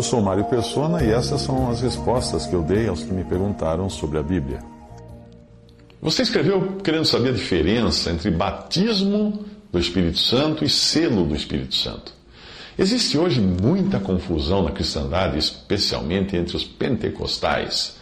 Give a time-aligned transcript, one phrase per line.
[0.00, 3.22] Eu sou Mário Persona e essas são as respostas que eu dei aos que me
[3.22, 4.60] perguntaram sobre a Bíblia.
[6.00, 11.74] Você escreveu querendo saber a diferença entre batismo do Espírito Santo e selo do Espírito
[11.74, 12.14] Santo.
[12.78, 17.96] Existe hoje muita confusão na cristandade, especialmente entre os pentecostais,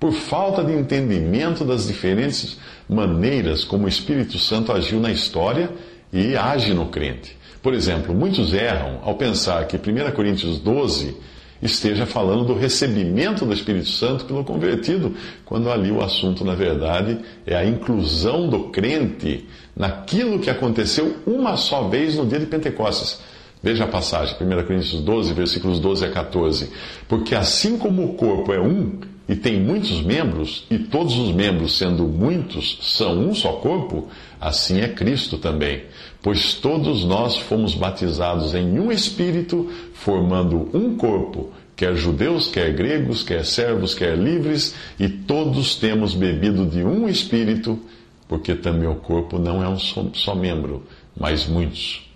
[0.00, 2.56] por falta de entendimento das diferentes
[2.88, 5.70] maneiras como o Espírito Santo agiu na história
[6.10, 7.36] e age no crente.
[7.62, 11.30] Por exemplo, muitos erram ao pensar que 1 Coríntios 12
[11.62, 17.18] esteja falando do recebimento do Espírito Santo pelo convertido, quando ali o assunto, na verdade,
[17.46, 19.46] é a inclusão do crente
[19.76, 23.20] naquilo que aconteceu uma só vez no dia de Pentecostes.
[23.62, 26.72] Veja a passagem, 1 Coríntios 12, versículos 12 a 14.
[27.06, 31.78] Porque assim como o corpo é um e tem muitos membros, e todos os membros,
[31.78, 34.08] sendo muitos, são um só corpo,
[34.40, 35.84] assim é Cristo também.
[36.20, 43.22] Pois todos nós fomos batizados em um Espírito, formando um corpo, quer judeus, quer gregos,
[43.22, 47.78] quer servos, quer livres, e todos temos bebido de um Espírito,
[48.26, 50.84] porque também o corpo não é um só membro,
[51.16, 52.08] mas muitos.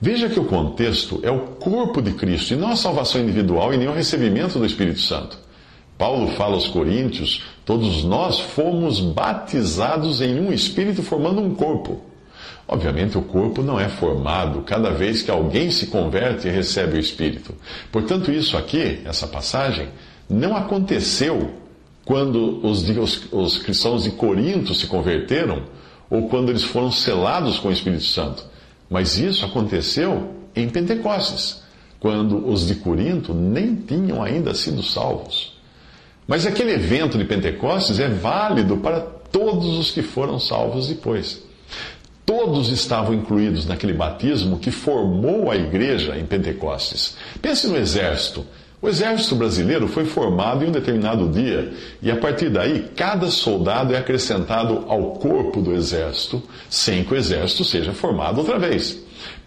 [0.00, 3.76] Veja que o contexto é o corpo de Cristo e não a salvação individual e
[3.76, 5.47] nem o recebimento do Espírito Santo.
[5.98, 12.00] Paulo fala aos Coríntios: todos nós fomos batizados em um Espírito, formando um corpo.
[12.68, 17.00] Obviamente, o corpo não é formado cada vez que alguém se converte e recebe o
[17.00, 17.54] Espírito.
[17.90, 19.88] Portanto, isso aqui, essa passagem,
[20.30, 21.50] não aconteceu
[22.04, 25.64] quando os, os, os cristãos de Corinto se converteram
[26.08, 28.44] ou quando eles foram selados com o Espírito Santo.
[28.88, 31.62] Mas isso aconteceu em Pentecostes,
[31.98, 35.57] quando os de Corinto nem tinham ainda sido salvos.
[36.28, 41.42] Mas aquele evento de Pentecostes é válido para todos os que foram salvos depois.
[42.26, 47.16] Todos estavam incluídos naquele batismo que formou a igreja em Pentecostes.
[47.40, 48.44] Pense no exército.
[48.82, 51.72] O exército brasileiro foi formado em um determinado dia,
[52.02, 57.16] e a partir daí, cada soldado é acrescentado ao corpo do exército, sem que o
[57.16, 59.02] exército seja formado outra vez.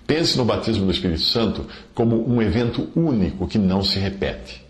[0.08, 4.61] Pense no batismo do Espírito Santo como um evento único que não se repete.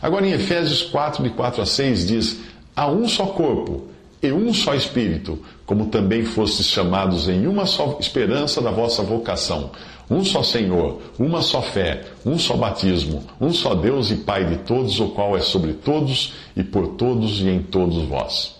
[0.00, 2.40] Agora, em Efésios 4, de 4 a 6, diz:
[2.74, 3.88] Há um só corpo
[4.22, 9.70] e um só Espírito, como também fostes chamados em uma só esperança da vossa vocação
[10.10, 14.56] um só Senhor, uma só fé, um só batismo, um só Deus e Pai de
[14.58, 18.56] todos, o qual é sobre todos e por todos e em todos vós.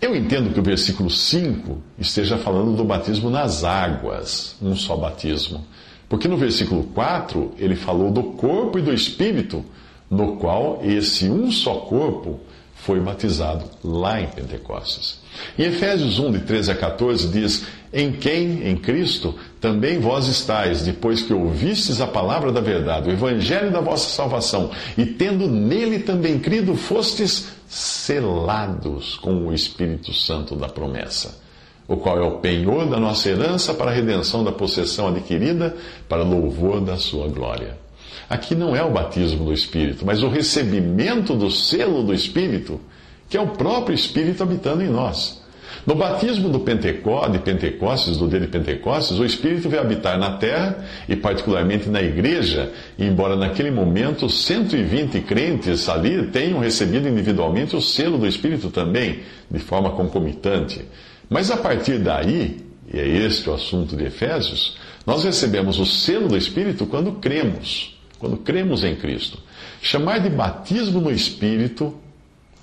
[0.00, 5.66] Eu entendo que o versículo 5 esteja falando do batismo nas águas, um só batismo.
[6.08, 9.64] Porque no versículo 4 ele falou do corpo e do espírito,
[10.10, 12.40] no qual esse um só corpo
[12.86, 15.18] foi batizado lá em Pentecostes.
[15.58, 20.82] Em Efésios 1, de 13 a 14, diz: Em quem, em Cristo, também vós estáis,
[20.82, 25.98] depois que ouvistes a palavra da verdade, o evangelho da vossa salvação, e tendo nele
[25.98, 31.40] também crido, fostes selados com o Espírito Santo da promessa,
[31.88, 35.76] o qual é o penhor da nossa herança para a redenção da possessão adquirida,
[36.08, 37.85] para louvor da sua glória.
[38.28, 42.80] Aqui não é o batismo do Espírito, mas o recebimento do selo do Espírito,
[43.28, 45.44] que é o próprio Espírito habitando em nós.
[45.86, 50.84] No batismo do de Pentecostes, do dia de Pentecostes, o Espírito veio habitar na terra
[51.08, 58.18] e particularmente na igreja, embora naquele momento 120 crentes ali tenham recebido individualmente o selo
[58.18, 60.84] do Espírito também, de forma concomitante.
[61.28, 62.56] Mas a partir daí,
[62.92, 67.95] e é este o assunto de Efésios, nós recebemos o selo do Espírito quando cremos
[68.18, 69.38] quando cremos em Cristo.
[69.80, 71.94] Chamar de batismo no Espírito,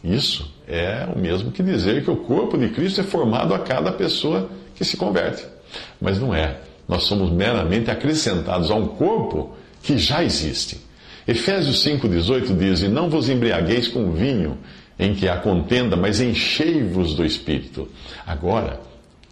[0.03, 3.91] isso é o mesmo que dizer que o corpo de Cristo é formado a cada
[3.91, 5.45] pessoa que se converte.
[6.01, 6.59] Mas não é.
[6.87, 10.81] Nós somos meramente acrescentados a um corpo que já existe.
[11.27, 14.57] Efésios 5,18 diz: E não vos embriagueis com vinho,
[14.99, 17.87] em que há contenda, mas enchei-vos do Espírito.
[18.25, 18.81] Agora,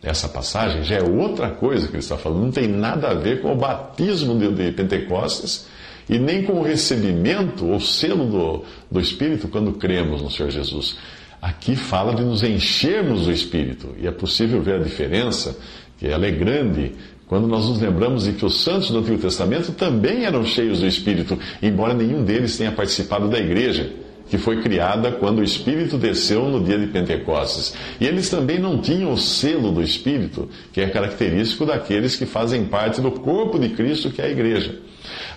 [0.02, 3.42] essa passagem já é outra coisa que ele está falando, não tem nada a ver
[3.42, 5.68] com o batismo de Pentecostes
[6.10, 10.98] e nem com o recebimento ou selo do, do Espírito quando cremos no Senhor Jesus.
[11.42, 15.58] Aqui fala de nos enchermos do Espírito, e é possível ver a diferença,
[15.98, 16.94] que ela é grande,
[17.28, 20.88] quando nós nos lembramos de que os santos do Antigo Testamento também eram cheios do
[20.88, 23.92] Espírito, embora nenhum deles tenha participado da igreja
[24.32, 27.74] que foi criada quando o Espírito desceu no dia de Pentecostes.
[28.00, 32.64] E eles também não tinham o selo do Espírito, que é característico daqueles que fazem
[32.64, 34.80] parte do corpo de Cristo, que é a igreja.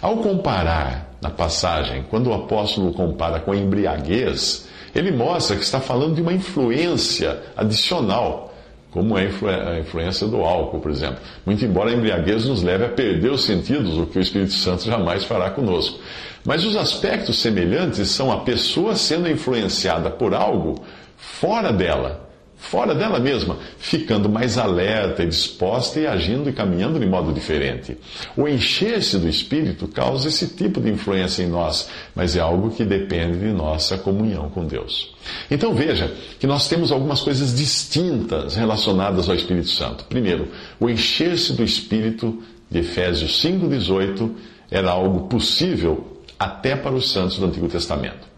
[0.05, 5.81] Ao comparar na passagem, quando o apóstolo compara com a embriaguez, ele mostra que está
[5.81, 8.53] falando de uma influência adicional
[8.91, 11.17] como é a influência do álcool, por exemplo.
[11.47, 14.85] Muito embora a embriaguez nos leve a perder os sentidos, o que o Espírito Santo
[14.85, 15.99] jamais fará conosco.
[16.45, 20.85] Mas os aspectos semelhantes são a pessoa sendo influenciada por algo
[21.17, 22.24] fora dela
[22.71, 27.97] fora dela mesma, ficando mais alerta e disposta e agindo e caminhando de modo diferente.
[28.37, 32.85] O encher-se do Espírito causa esse tipo de influência em nós, mas é algo que
[32.85, 35.15] depende de nossa comunhão com Deus.
[35.51, 40.05] Então veja que nós temos algumas coisas distintas relacionadas ao Espírito Santo.
[40.05, 40.49] Primeiro,
[40.81, 44.31] o encher-se do Espírito de Efésios 5,18
[44.71, 48.34] era algo possível até para os santos do Antigo Testamento.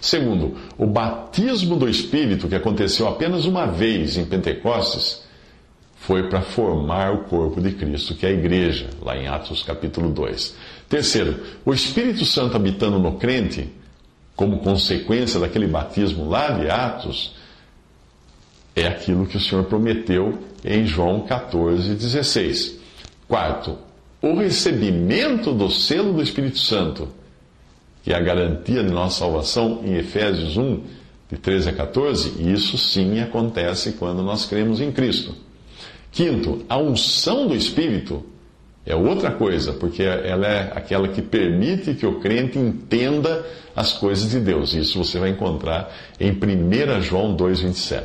[0.00, 5.22] Segundo, o batismo do Espírito, que aconteceu apenas uma vez em Pentecostes,
[5.96, 10.10] foi para formar o corpo de Cristo, que é a igreja, lá em Atos capítulo
[10.10, 10.56] 2.
[10.88, 13.68] Terceiro, o Espírito Santo habitando no crente,
[14.34, 17.34] como consequência daquele batismo lá de Atos,
[18.74, 22.78] é aquilo que o Senhor prometeu em João 14, 16.
[23.28, 23.76] Quarto,
[24.22, 27.08] o recebimento do selo do Espírito Santo
[28.02, 30.80] que é a garantia de nossa salvação em Efésios 1,
[31.30, 35.34] de 13 a 14, e isso sim acontece quando nós cremos em Cristo.
[36.10, 38.24] Quinto, a unção do Espírito
[38.84, 44.30] é outra coisa, porque ela é aquela que permite que o crente entenda as coisas
[44.30, 44.74] de Deus.
[44.74, 48.02] Isso você vai encontrar em 1 João 2,27.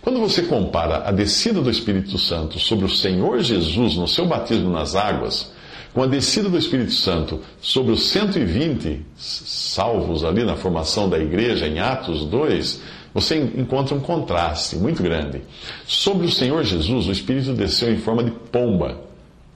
[0.00, 4.70] Quando você compara a descida do Espírito Santo sobre o Senhor Jesus no seu batismo
[4.70, 5.52] nas águas,
[5.92, 11.66] com a descida do Espírito Santo sobre os 120 salvos ali na formação da igreja,
[11.66, 12.80] em Atos 2,
[13.12, 15.42] você encontra um contraste muito grande.
[15.86, 19.00] Sobre o Senhor Jesus, o Espírito desceu em forma de pomba,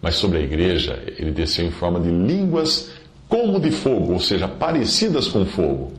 [0.01, 2.91] mas sobre a igreja, ele desceu em forma de línguas
[3.29, 5.93] como de fogo, ou seja, parecidas com fogo.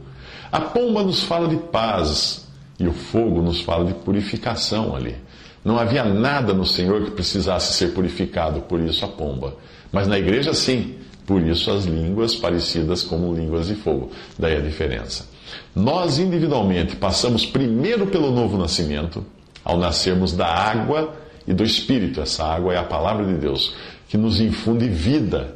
[0.52, 2.48] A pomba nos fala de paz
[2.80, 5.16] e o fogo nos fala de purificação ali.
[5.64, 9.56] Não havia nada no Senhor que precisasse ser purificado, por isso a pomba.
[9.92, 10.96] Mas na igreja, sim.
[11.26, 14.12] Por isso as línguas parecidas como línguas de fogo.
[14.38, 15.26] Daí a diferença.
[15.74, 19.26] Nós individualmente passamos primeiro pelo novo nascimento,
[19.64, 21.16] ao nascermos da água
[21.48, 22.20] e do Espírito.
[22.20, 23.74] Essa água é a palavra de Deus,
[24.10, 25.56] que nos infunde vida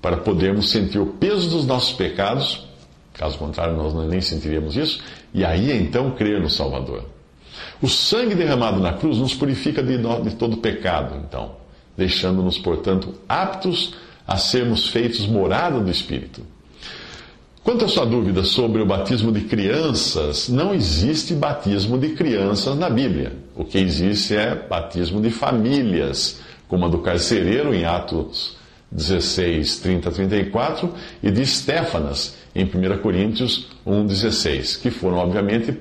[0.00, 2.68] para podermos sentir o peso dos nossos pecados.
[3.14, 5.00] Caso contrário, nós nem sentiríamos isso.
[5.34, 7.17] E aí então crer no Salvador.
[7.80, 11.52] O sangue derramado na cruz nos purifica de, de todo pecado, então,
[11.96, 13.94] deixando-nos, portanto, aptos
[14.26, 16.42] a sermos feitos morada do Espírito.
[17.62, 22.88] Quanto à sua dúvida sobre o batismo de crianças, não existe batismo de crianças na
[22.88, 23.32] Bíblia.
[23.54, 28.56] O que existe é batismo de famílias, como a do carcereiro em Atos
[28.90, 35.76] 16, 30 a 34, e de Estéfanas em 1 Coríntios 1, 16, que foram, obviamente,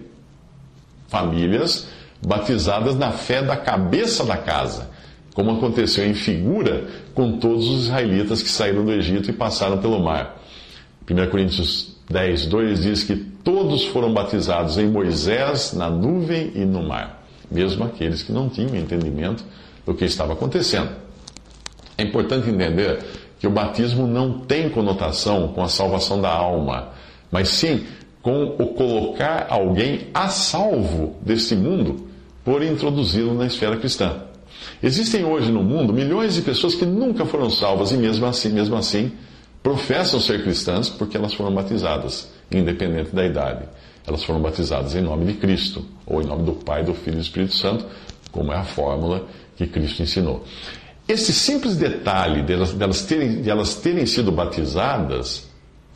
[1.07, 1.87] famílias
[2.25, 4.89] batizadas na fé da cabeça da casa,
[5.33, 10.03] como aconteceu em figura com todos os israelitas que saíram do Egito e passaram pelo
[10.03, 10.41] mar.
[11.09, 16.83] 1 Coríntios 10, 2 diz que todos foram batizados em Moisés, na nuvem e no
[16.83, 19.43] mar, mesmo aqueles que não tinham entendimento
[19.85, 20.89] do que estava acontecendo.
[21.97, 22.99] É importante entender
[23.39, 26.89] que o batismo não tem conotação com a salvação da alma,
[27.31, 27.85] mas sim
[28.27, 32.09] com o colocar alguém a salvo deste mundo
[32.43, 34.17] por introduzi-lo na esfera cristã.
[34.83, 38.75] Existem hoje no mundo milhões de pessoas que nunca foram salvas e mesmo assim, mesmo
[38.75, 39.13] assim,
[39.63, 43.63] professam ser cristãs porque elas foram batizadas, independente da idade.
[44.05, 47.19] Elas foram batizadas em nome de Cristo, ou em nome do Pai, do Filho e
[47.19, 47.85] do Espírito Santo,
[48.29, 50.43] como é a fórmula que Cristo ensinou.
[51.07, 55.46] Esse simples detalhe delas, terem, de elas terem sido batizadas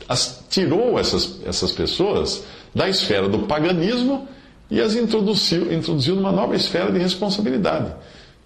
[0.08, 2.44] as, tirou essas, essas pessoas
[2.74, 4.26] da esfera do paganismo
[4.70, 7.92] e as introduziu, introduziu numa nova esfera de responsabilidade.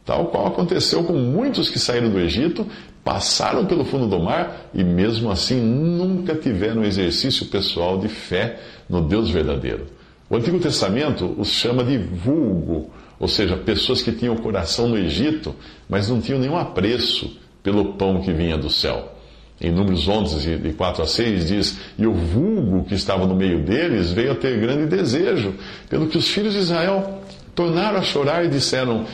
[0.05, 2.67] Tal qual aconteceu com muitos que saíram do Egito,
[3.05, 9.03] passaram pelo fundo do mar e, mesmo assim, nunca tiveram exercício pessoal de fé no
[9.03, 9.87] Deus verdadeiro.
[10.29, 14.99] O Antigo Testamento os chama de vulgo, ou seja, pessoas que tinham o coração no
[14.99, 15.55] Egito,
[15.89, 19.16] mas não tinham nenhum apreço pelo pão que vinha do céu
[19.61, 23.65] em Números 11, de 4 a 6, diz: E o vulgo que estava no meio
[23.65, 25.55] deles veio a ter grande desejo,
[25.89, 27.23] pelo que os filhos de Israel
[27.55, 29.07] tornaram a chorar e disseram: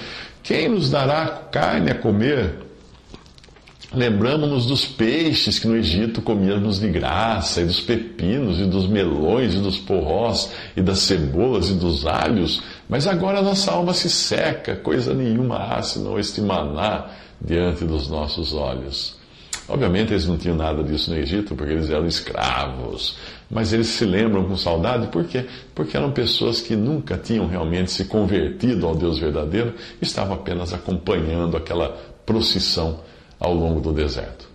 [0.43, 2.57] Quem nos dará carne a comer?
[3.95, 9.55] Lembramos-nos dos peixes que no Egito comíamos de graça, e dos pepinos, e dos melões,
[9.55, 14.77] e dos porrós, e das cebolas, e dos alhos, mas agora nossa alma se seca,
[14.77, 19.22] coisa nenhuma há senão este maná diante dos nossos olhos.
[19.69, 23.17] Obviamente eles não tinham nada disso no Egito, porque eles eram escravos,
[23.51, 25.47] mas eles se lembram com saudade, por quê?
[25.75, 31.57] Porque eram pessoas que nunca tinham realmente se convertido ao Deus verdadeiro, estavam apenas acompanhando
[31.57, 31.91] aquela
[32.27, 33.01] procissão
[33.39, 34.52] ao longo do deserto.